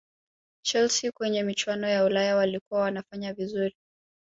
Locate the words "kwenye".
1.11-1.43